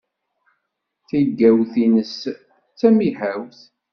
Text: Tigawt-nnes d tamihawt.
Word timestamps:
Tigawt-nnes 1.07 2.15
d 2.27 2.31
tamihawt. 2.79 3.59